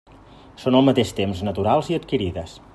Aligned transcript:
Són 0.63 0.77
al 0.79 0.85
mateix 0.87 1.13
temps 1.19 1.45
naturals 1.51 1.93
i 1.93 1.99
adquirides. 2.01 2.61